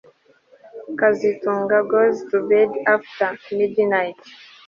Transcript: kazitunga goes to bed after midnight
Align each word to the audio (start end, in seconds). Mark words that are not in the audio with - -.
kazitunga 0.99 1.77
goes 1.93 2.17
to 2.29 2.37
bed 2.49 2.69
after 2.95 3.27
midnight 3.57 4.19